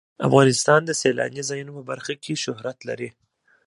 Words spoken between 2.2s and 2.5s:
کې